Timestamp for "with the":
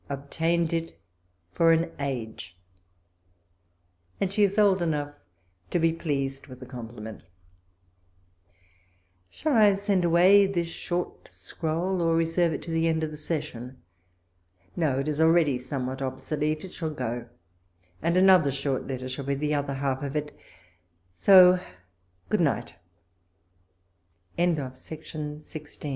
6.47-6.65